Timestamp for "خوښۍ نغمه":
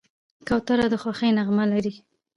1.01-1.65